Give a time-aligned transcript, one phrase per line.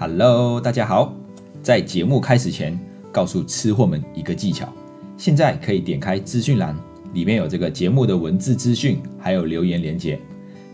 [0.00, 1.12] Hello，大家好。
[1.60, 2.78] 在节目开始前，
[3.10, 4.72] 告诉吃货们一个技巧：
[5.16, 6.72] 现在可以点开资讯栏，
[7.14, 10.16] 里面有这个节目的文字资讯，还有留言连接。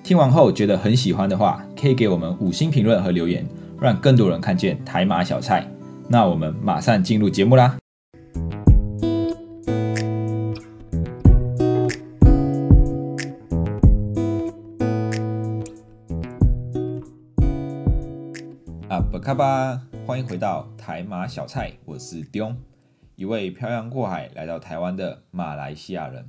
[0.02, 3.46] 听完后觉得很喜欢的话，可以给我们五星评论和留言，
[3.80, 5.66] 让更多人看见台马小菜。
[6.06, 7.78] 那我们马上进入节目啦！
[18.86, 22.54] 啊，不卡吧，欢迎回到台马小菜，我是丢，
[23.16, 26.28] 一位漂洋过海来到台湾的马来西亚人。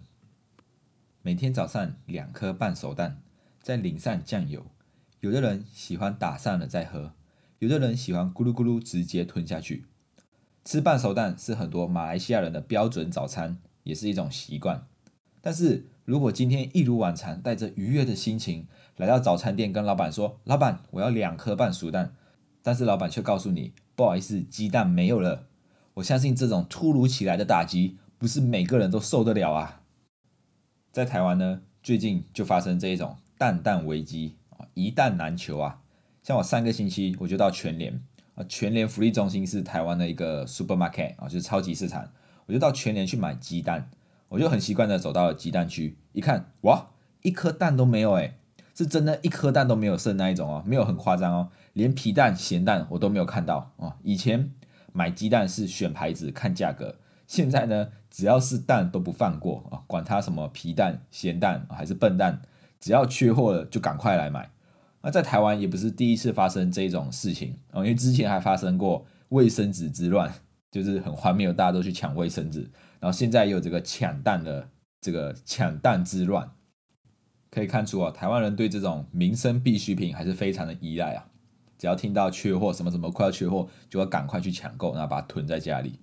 [1.22, 3.22] 每天早上两颗半熟蛋，
[3.62, 4.66] 再淋上酱油。
[5.20, 7.12] 有的人喜欢打散了再喝，
[7.60, 9.85] 有的人喜欢咕噜咕噜直接吞下去。
[10.63, 14.88] 吃半熟蛋是很多马来西亚人的标准早餐，也是一种习惯。
[15.41, 18.66] 但是如果今天一如往常，带着愉悦的心情
[18.96, 22.16] 来到早餐店，跟老板说：“老板，我要两颗半熟蛋。”
[22.66, 25.46] 但是老板却告诉你，不好意思，鸡蛋没有了。
[25.94, 29.84] 我相信这种突如其来的打击，不是每个人都受得了啊。
[30.91, 35.84] 在台湾呢，最近就发生这一种蛋蛋危机啊，一蛋难求啊。
[36.24, 38.02] 像我上个星期我就到全联
[38.34, 42.12] 啊，全联福利中心是台湾的一个 supermarket 啊，就是超级市场，
[42.48, 43.91] 我就到全联去买鸡蛋，
[44.29, 46.88] 我就很习惯的走到了鸡蛋区，一看，哇，
[47.22, 48.40] 一颗蛋都没有哎。
[48.77, 53.93] 是真的，一颗蛋都没有剩那一种哦，没有很夸张哦，连皮蛋、咸蛋我都没有看到哦。
[54.01, 54.49] 以前
[54.93, 56.95] 买鸡蛋是选牌子、看价格，
[57.27, 62.41] 现在呢，只要是蛋都不放过啊，管它什么皮蛋、咸蛋还是笨蛋，
[62.79, 64.50] 只要缺货了就赶快来买。
[65.01, 70.34] 那在台湾也不是第一次发生这种事情哦，因为之前还发生过卫生纸之乱，
[70.72, 72.62] 就是很荒谬，大家都去抢卫生纸，
[73.01, 74.69] 然后现在也有这个抢蛋的
[75.01, 76.50] 这个抢蛋之乱。
[77.51, 81.28] 可以看出啊，台湾人对这种民生必需品还是非常的依赖啊。
[81.78, 86.00] 只要听到缺货，什么什么快要缺货，就要赶快去抢购，然后把它囤在家里。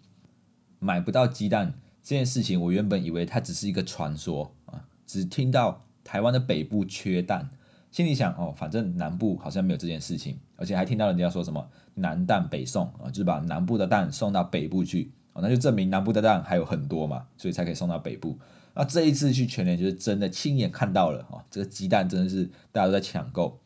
[0.78, 7.48] 买不到鸡蛋这件事情，我原本以为它只是一个传说啊，只听到台湾的北部缺蛋，
[7.90, 18.36] 心里想哦，反正南部好像没有这件事情，而且还听到人家说什么南蛋北送啊，就是把南部的蛋送到北部去，哦，那就证明南部的蛋还有很多嘛，所以才可以送到北部。
[18.74, 23.60] 那这一次去全联就是真的亲眼看到了哦，这个鸡蛋真的是大家都在抢购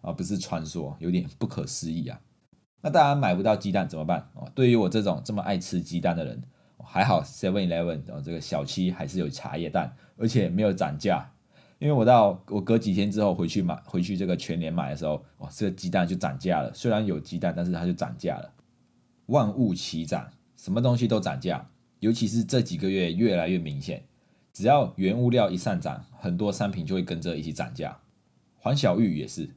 [0.00, 2.20] 啊，不是传说，有点不可思议啊。
[2.80, 4.50] 那大家买不到鸡蛋怎么办哦？
[4.54, 6.42] 对于我这种这么爱吃鸡蛋的人，
[6.78, 11.32] 还好 Seven Eleven 哦，这个小七还是有茶叶蛋，而且没有涨价。
[11.80, 16.72] 因为我到我隔几天之后回去买，回去这个全联买的时候，哇，这个鸡蛋就涨价了。
[16.74, 18.52] 虽然有鸡蛋，但是它就涨价了。
[19.26, 21.68] 万物齐涨，什么东西都涨价，
[22.00, 24.04] 尤其是这几个月越来越明显。
[24.52, 27.98] 只要原物料一上涨，很多商品就会跟着一起涨价。
[28.56, 29.48] 黄小玉也是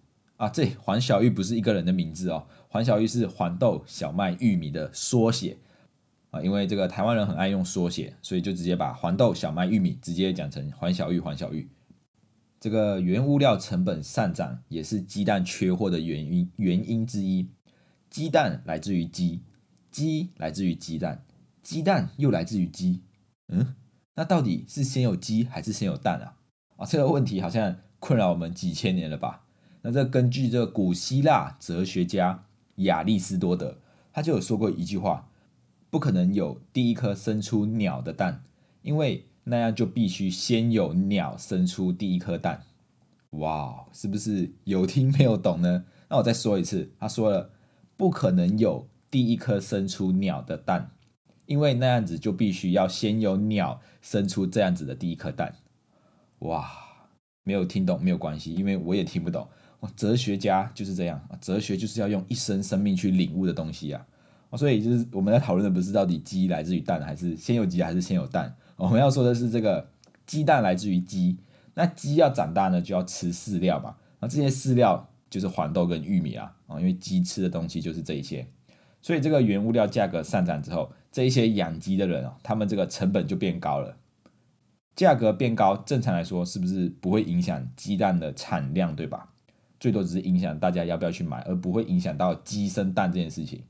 [0.41, 5.55] 啊，这黄小玉不是一个人的名字哦，黄小玉是黄豆、小麦、玉米的缩写
[6.31, 6.41] 啊。
[6.41, 11.69] 因为这个台湾人很爱用缩写，所以就直接把黄豆、小麦、玉米直接讲成黄小玉、黄小玉。
[12.59, 17.47] 这个原物料成本上涨也是鸡蛋缺货的原因原因之一。
[18.09, 19.43] 鸡蛋来自于鸡，
[19.91, 21.23] 鸡来自于鸡蛋，
[21.61, 23.03] 鸡蛋又来自于鸡，
[23.49, 23.75] 嗯。
[24.15, 26.33] 那到底是先有鸡还是先有蛋啊？
[26.77, 29.43] 啊，这个问题好像困扰我们几千年了吧？
[29.81, 33.77] 那这根据这古希腊哲学家亚里士多德，
[34.13, 35.29] 他就有说过一句话：
[35.89, 38.43] 不可能有第一颗生出鸟的蛋，
[38.81, 42.63] 因为那样就必须先有鸟生出第一颗蛋。
[43.31, 45.85] 哇，是不是有听没有懂呢？
[46.09, 47.51] 那我再说一次，他说了，
[47.95, 50.91] 不可能有第一颗生出鸟的蛋。
[51.47, 55.55] 因为那样子就必须要先有鸟生出这样子的第一颗蛋，
[56.39, 56.71] 哇，
[57.43, 59.45] 没有听懂没有关系，因为我也听不懂。
[59.95, 64.05] 哲学家就是这样，哲学就是要用一生生命去领悟的东西啊。
[64.57, 69.89] 所以就是我们在讨论的不是到底鸡来自于蛋还是先有鸡还是先有蛋，我们要说的是这个
[70.25, 71.37] 鸡蛋来自于鸡，
[71.73, 78.47] 那鸡要长大呢就要吃饲料嘛，那这些饲料就是黄豆跟玉米啊，啊，因为鸡吃的东西就是这一些，
[79.01, 80.91] 所以这个原物料价格上涨之后。
[81.13, 83.97] 这一些养鸡的人哦，他们这个成本就变高了，
[84.95, 89.27] 价格变高，正常来说是不是不会影响鸡蛋的产量，对吧？
[89.81, 93.61] 最多只是影响大家要不要去买，而不会影响到鸡生蛋这件事情。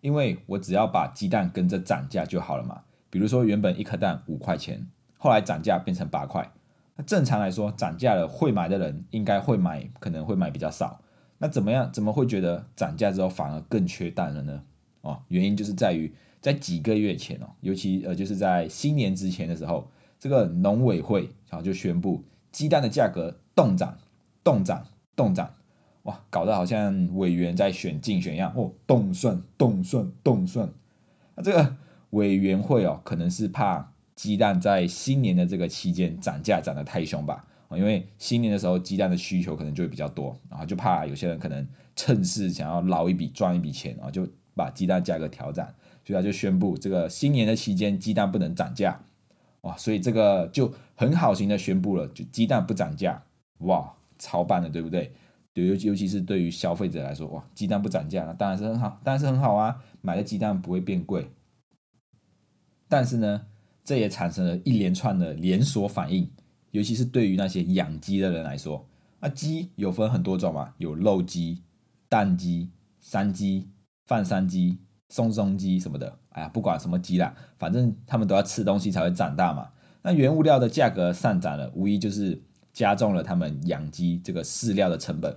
[0.00, 2.82] 因为我只要把鸡蛋跟着涨价就好了嘛。
[3.10, 4.84] 比如说原本一颗蛋五块钱，
[5.16, 6.50] 后来涨价变成八块，
[6.96, 11.00] 那正常来说涨价了会买的人应该会买，可能会买比较少。
[11.38, 11.92] 那怎么样？
[11.92, 14.64] 怎么会觉得涨价之后反而更缺蛋了呢？
[15.02, 16.12] 哦，原因就是在于。
[16.44, 23.96] 在几个月前哦，尤其呃，就是在新年之前的时候，这个农委会然后就宣布鸡蛋的价格冻涨、
[24.42, 25.54] 冻涨、冻涨，
[26.02, 30.72] 哇，搞得好像委员在选竞选一样哦，动顺动顺动顺。
[31.34, 31.76] 那这个
[32.10, 37.44] 委员会哦，可能是怕鸡蛋在新年的这个期间涨价涨得太凶吧？
[37.70, 44.24] 因为新年的时候鸡蛋的需求可能就会比较多，然后就怕有些人可能趁势想要捞一笔赚一笔钱，然后就
[44.54, 45.66] 把鸡蛋价格调涨，
[46.04, 49.00] 所以他就宣布这个新年的期间鸡蛋不能涨价。
[49.62, 53.20] 哇，所以这个就很好心的宣布了，就鸡蛋不涨价。
[53.58, 53.92] 哇，
[54.24, 55.12] 超棒的，对不对？
[55.52, 61.30] 对，尤尤其是对于消费者来说，哇，鸡蛋不涨价，那当然是很好，当然是很好啊，买的鸡蛋不会变贵。
[62.88, 63.46] 但是呢，
[63.84, 66.28] 这也产生了一连串的连锁反应，
[66.70, 68.88] 尤其是对于那些养鸡的人来说，
[69.20, 71.62] 那鸡有分很多种嘛，有肉鸡、
[72.08, 73.68] 蛋鸡、山鸡、
[74.06, 74.78] 放山鸡、
[75.10, 79.70] 松松鸡什么的，哎呀，不管什么鸡啦，反正他们都要吃东西才会长大嘛。
[80.02, 82.42] 那原物料的价格上涨了，无疑就是
[82.74, 85.34] 加重了他们养鸡这个饲料的成本。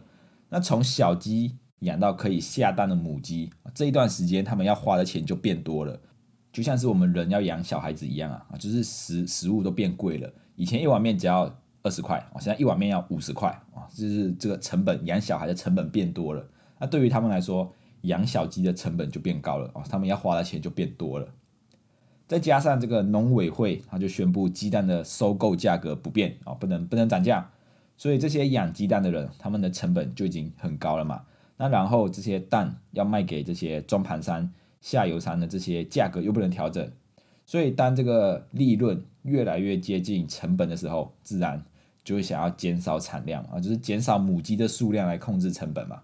[0.49, 5.97] 那从小鸡养到可以下蛋的母鸡，这一段时间他们要花的钱就变多了，
[6.51, 10.29] 就像是我们人要养小孩子一样啊，就是食食物都变贵了。
[10.55, 16.43] 以前一碗面只要二十块，现在一碗面要五十块啊，就是这个成本养小孩的成本变多了。
[16.79, 21.27] 那对于他们来说，养小鸡的成本就变高了啊，他们要花的钱就变多了。
[22.27, 27.49] 再加上这个农委会，他就宣布鸡蛋的收购价格不变啊，不能不能涨价。
[27.95, 31.23] 所以这些养鸡蛋的人，他们的成本就已经很高了嘛。
[31.57, 34.51] 那然后这些蛋要卖给这些装盘商、
[34.81, 36.91] 下游商的这些价格又不能调整，
[37.45, 41.65] 所以当这个利润越来越接近成本的时候，自然
[42.03, 46.03] 就会想要减少产量啊，就是减少母鸡的数量来控制成本嘛。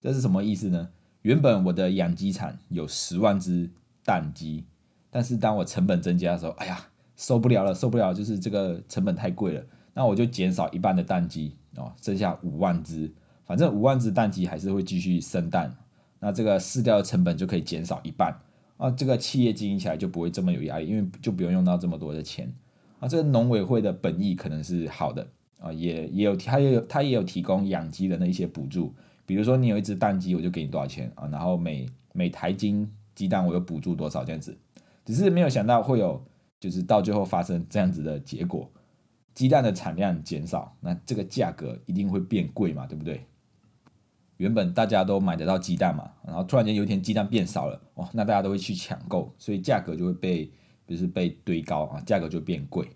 [0.00, 0.88] 这是什么意思呢？
[1.22, 3.70] 原本我的养鸡场有十万只
[4.04, 4.64] 蛋鸡，
[5.14, 6.84] 但是当我成本增加的时候，哎呀，
[7.14, 9.64] 受不了了，受不了，就是这个成本太贵了。
[9.92, 13.08] 那我就减少一半的蛋鸡哦，剩下五万只，
[13.46, 15.72] 反正五万只蛋鸡还是会继续生蛋，
[16.18, 18.36] 那这个饲料的成本就可以减少一半
[18.76, 22.52] 啊，这个企业经营起来就不会这么有压力，因为就不用用到这么多的钱
[22.98, 23.06] 啊。
[23.06, 25.24] 这个农委会的本意可能是好的
[25.60, 28.92] 啊，也也有他也有他也有提供养鸡的那一些补助，
[29.24, 34.56] 比如说你有一只蛋鸡，我就给你多少钱啊，然后每每台斤鸡蛋我又补助多少这样子，
[35.04, 36.24] 只是没有想到会有
[36.58, 38.70] 就是到最后发生这样子的结果。
[39.34, 43.26] 鸡蛋的产量减少，那这个价格一定会变贵嘛，对不对？
[44.36, 50.52] 原本大家都买得到鸡蛋嘛，然后突然间有一天鸡蛋变少了，哦，那大家都会去抢购，所以价格就会被
[50.86, 52.88] 就是被堆高啊，价格就变贵。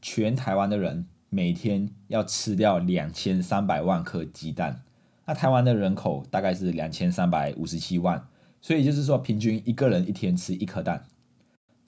[0.00, 4.82] 全台湾的人每天要吃掉两千三百万颗鸡蛋，
[5.26, 8.26] 那台湾的人口大概是两千三百五十七万，
[8.60, 11.04] 所以就是说平均一个人一天吃一颗蛋。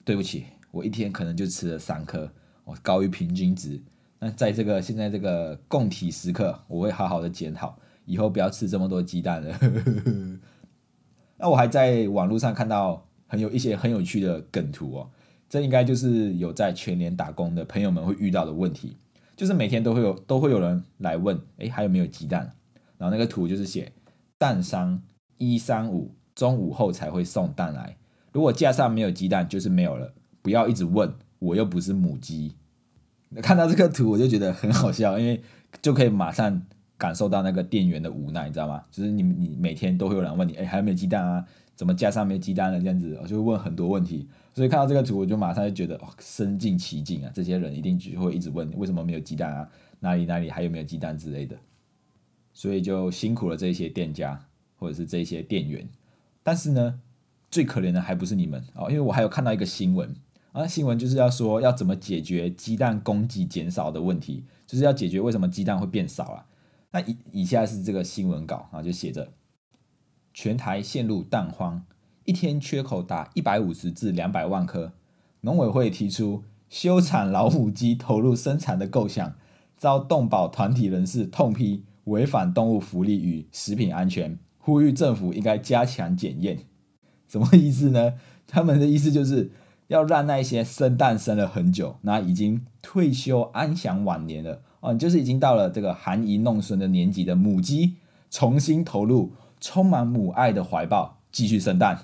[0.05, 2.31] 对不起，我一天可能就吃了三颗。
[2.63, 3.81] 我，高于平均值。
[4.19, 9.59] 那在这个现在这个供体时刻，我会好好的检讨，以后不要吃这么多鸡蛋了。
[11.37, 15.09] 那我还在网络上看到很有一些很有趣的梗图哦，
[15.49, 18.95] 这应该就是有在全年打工的朋友们会遇到的问题，
[19.35, 22.55] 就是每天都会有都会有人来问，哎，还有没有鸡蛋？
[22.97, 23.91] 然后那个图就是写
[24.37, 25.01] 蛋商
[25.37, 27.97] 一三五中午后才会送蛋来，
[28.35, 31.09] 如果架上没有鸡蛋，就是没有了，不要一直问。
[31.39, 32.53] 我又不是母鸡，
[33.41, 35.41] 看到这个图我就觉得很好笑，因为
[35.81, 36.61] 就可以马上
[36.97, 38.83] 感受到那个店员的无奈，你知道吗？
[38.91, 41.45] 就是你你每天都会有人问你，哎，还有没有鸡蛋啊？
[41.75, 42.79] 怎么架上没鸡蛋了？
[42.79, 44.27] 这样子，我就会问很多问题。
[44.53, 47.31] 所以看到这个图，我就马上就觉得，哦，身临其境啊！
[47.33, 49.69] 这些人一定就会一直问，为什么没有鸡蛋啊？
[50.01, 51.55] 哪里哪里还有没有鸡蛋之类的？
[52.53, 54.45] 所以就辛苦了这些店家
[54.75, 55.87] 或者是这些店员。
[56.43, 56.99] 但是呢，
[57.55, 60.13] 最可怜的还不是你们哦，因为我还有看到一个新闻。
[60.51, 66.45] 啊，新闻就是要说要怎么解决鸡蛋供给减少的问题，就是要解决为什么鸡蛋会变少啊？
[66.91, 69.29] 那以以下是这个新闻稿啊，就写着：
[70.33, 71.85] 全台陷入蛋荒，
[72.25, 74.91] 一天缺口达一百五十至两百万颗。
[75.39, 79.35] 农委会提出休产老母鸡投入生产的构想，
[79.77, 86.59] 遭动保团体人士痛批违反动物福利与食品安全，呼吁政府应该加强检验。
[87.27, 88.13] 什么意思呢？
[88.47, 89.51] 他们的意思就是。
[89.87, 97.93] 要让那些生蛋生了很久，那已经退休安享晚年了哦，就是已经到了这个含饴弄孙的年纪的母鸡，
[98.31, 101.99] 重新投入充满母爱的怀抱，继续生蛋。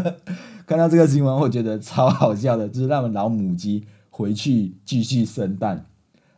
[0.66, 5.84] 看到这个新闻，我觉得超好笑的，就是让老母鸡回去继续生蛋。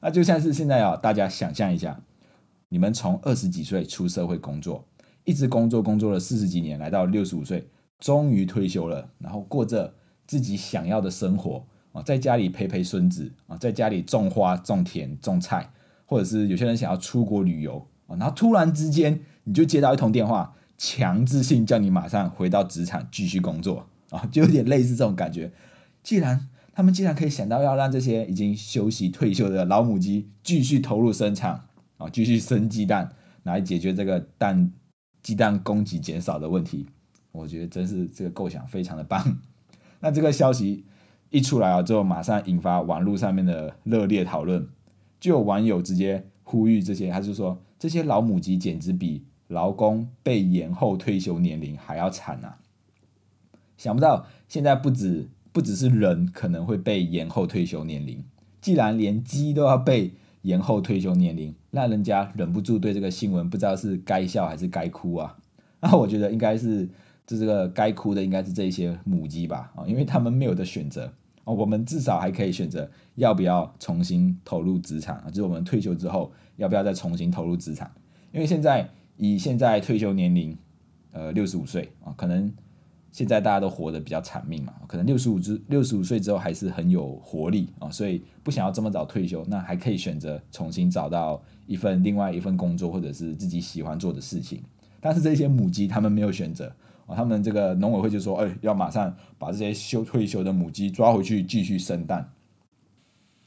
[0.01, 2.01] 那就像是现在啊，大家想象一下，
[2.71, 4.85] 你们从二十几岁出社会工作，
[5.23, 9.95] 一直工作工作了四十几年，来到六十五岁，终于退休了，然后过着。
[10.29, 15.73] 自己想要的生活啊，在家里陪陪孙子啊，在家里种花、种田、种菜，
[16.05, 25.51] 或者是有些人想要出国旅游啊，然后突然之间你就接到一通电话，强制性叫你马上回到职场继续工作啊，就有点类似这种感觉。
[26.03, 31.63] 既然他们既然可以想到要让这些已经休息退休的老母鸡继续投入生产
[31.97, 33.11] 啊，继续生鸡蛋，
[33.45, 34.71] 来解决这个蛋
[35.23, 36.87] 鸡蛋供给减少的问题，
[37.33, 39.39] 我觉得真是这个构想非常的棒。
[40.01, 40.85] 那这个消息
[41.31, 44.69] 一出来啊，之后马上引发网络上面的热烈讨论，
[45.21, 52.59] 就有网友直接呼吁这些，他就说这些老母鸡简直比劳工被延后退休年龄还要惨啊！
[53.77, 55.29] 想不到现在不止。
[55.51, 58.23] 不只是人可能会被延后退休年龄，
[58.61, 65.39] 既然连鸡都要被延后退休年龄，那人家忍不住对这个新闻不知道是该笑还是该哭啊？
[65.81, 66.89] 那我觉得应该是
[67.29, 71.13] 这这个该哭的应该是这些母鸡吧啊，因为他们没有的选择
[71.45, 77.89] 哦，我们至少还可以选择要不要重新投入职场啊，就是我们退休之后要不要再重新投入职场？
[78.33, 80.57] 因为现在以现在退休年龄
[81.13, 82.53] 呃六十五岁啊，可能。
[83.11, 94.63] 现在大家都活得比较惨命嘛，可能六十五之六十五岁之后还是很有活力啊，所以不想要这么早退休，那还可以选择重新找到一份另外一份工作，或者是自己喜欢做的事情。
[95.01, 96.71] 但是这些母鸡他们没有选择
[97.09, 102.31] 啊，他们这个农委会就说，哎，要马上把这些休退休的母鸡抓回去继续生蛋。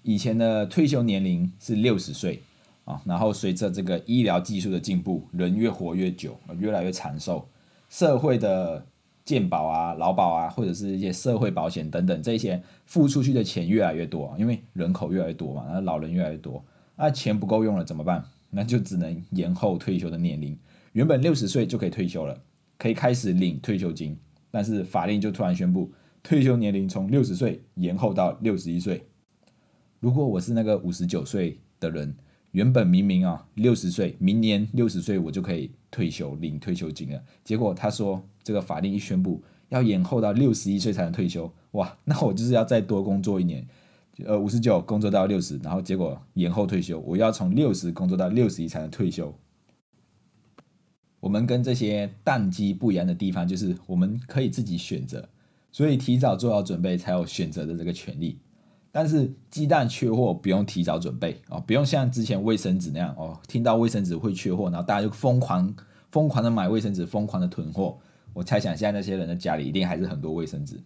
[0.02, 2.42] 以前的退休年龄是六十岁
[2.84, 7.48] 啊，然后随着这个医疗技术的进步，人越活越久，越来越长寿，
[7.88, 8.86] 社会的。
[9.24, 16.62] 健保啊、劳保啊，或者是一些社会保险等等，这些付出去的钱越来越多，因为人口越来越多嘛，那老人越来越多，
[16.96, 18.26] 那钱不够用了怎么办？
[18.50, 20.58] 那就只能延后退休的年龄。
[20.94, 22.36] 原本六十岁就可以退休了，
[22.82, 24.18] 可以开始领退休金，
[24.50, 25.92] 但是法令就突然宣布，
[26.24, 29.06] 退休年龄从六十岁延后到六十一岁。
[30.00, 32.16] 如果我是那个五十九岁的人，
[32.54, 38.24] 原本明明啊六十岁，明年六十岁我就可以退休领退休金了，结果他说。
[38.44, 43.64] 这个法令一宣布，要延后到六十一岁才能退休，哇， 那我就是要再多工作一年，
[44.26, 49.32] 呃，五十九工作到六十，然后结果延后退休，我要从六十工作到六十一才能退休。
[51.22, 55.30] 我们跟这些淡季不一样的地方，就是我们可以自己选择，
[55.72, 58.38] 所以提早做好准备才有选择的这个权利。
[58.92, 65.74] 但是鸡蛋缺货不用提早准备哦，不用像之前卫生纸那样哦，听到卫生纸会缺货，然后大家就疯狂
[66.12, 67.98] 疯狂的买卫生纸，疯狂的囤货。
[68.34, 70.82] 我猜想现在那些人的家里一定还是很多卫生纸，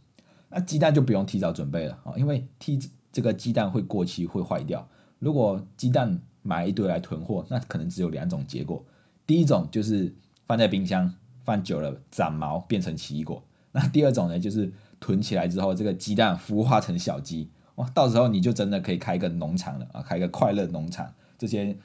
[0.49, 2.77] 那鸡蛋就不用提早准备了啊，因为提
[3.11, 4.87] 这个鸡蛋会过期会坏掉。
[5.17, 8.83] 如果鸡蛋买一堆来囤货，那可能只有两种结果：
[9.25, 10.13] 第一种就是
[10.45, 21.13] 放在冰箱放久了长毛变成奇异果；那第二种呢，就是囤起来之后这个鸡蛋孵化成小鸡，哇，到时候你就真的可以开一个农场了啊，开一个快乐农场。
[21.37, 21.77] 这些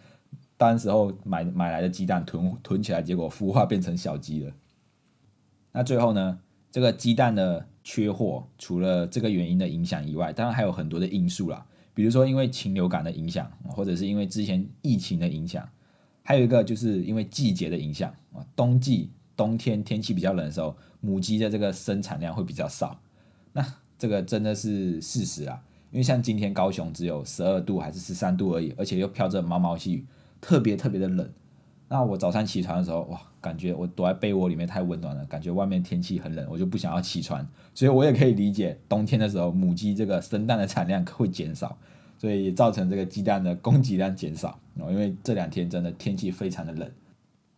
[0.56, 4.52] 当时候买买来的鸡蛋囤囤起来，结果孵化变成小鸡了。
[5.72, 6.38] 那最后呢，
[6.70, 11.66] 这个鸡蛋的缺货，除了这个原因的影响以外，当然还有很多的因素啦。
[11.92, 15.68] 比如说因为禽流感的影响，或者是因为之前疫情的影响，
[16.22, 18.44] 还有一个就是因为季节的影响啊。
[18.54, 23.00] 冬季冬天天气比较冷的时候，母鸡的这个生产量会比较少。
[23.52, 23.64] 那
[23.98, 30.06] 这个真的是事实啊，因为像今天高雄只有十二度还是十三度而已，而且又飘着毛毛细雨，
[30.40, 31.28] 特别特别的冷。
[31.88, 37.44] 那我早上起床的时候，哇，感觉我躲在被窝里面太温暖了，感觉外面天气很冷，我就不想要起床。
[37.74, 41.76] 所以我也可以理解，冬天的时候母鸡这个生蛋的产量会减少，
[42.20, 44.60] 所以造成这个鸡蛋的供给量减少。
[44.74, 46.90] 哦，因为这两天真的天气非常的冷，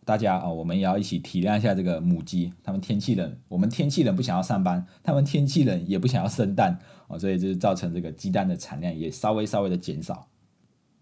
[0.05, 10.27] 大家啊，我们也要一起体谅一下这个母鸡，它们天气冷，我们天气冷不想要上班，它们天气冷也不想要生蛋，哦，所以就是造成这个鸡蛋的产量也稍微稍微的减少。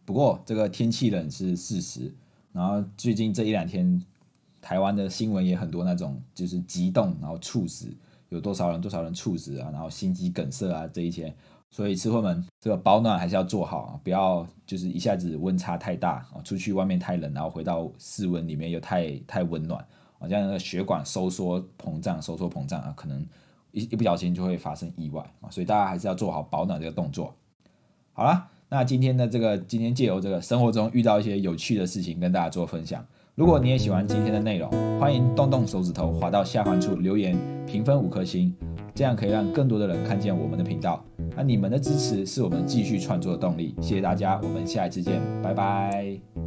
[0.03, 2.11] 不过这个天气冷是事实。
[2.53, 4.03] 然后最近这一两天，
[4.61, 7.87] 台湾的新闻也很多，那种就是急冻然后猝死，
[8.27, 11.33] 有多少人多少人猝死啊，然后心肌梗塞啊这一些，
[11.71, 19.79] 所以吃货们这个保暖还是要做好啊，不要就是一下子温差太大啊，出去外面太冷，然后回到室温里面又太太温暖
[20.19, 23.25] 啊，这样那个血管收缩膨胀收缩膨胀啊，可能
[23.71, 27.33] 一一不小心就会发生意外啊，所以大家还是要做好保暖这个动作。
[28.13, 28.49] 好了。
[28.73, 33.05] 那今天的这个，今天借由这个生活中遇到一些有趣的事情，跟大家做分享。
[33.35, 38.55] 如果你也喜欢今天的内容，欢迎动动手指头，滑到下方处留言，评分五颗星，
[38.93, 41.03] 这样可以让更多的人看见我们的频道。
[41.35, 43.75] 那你们的支持是我们继续创作的动力。
[43.81, 46.40] 谢谢大家，我们下一次见，拜拜。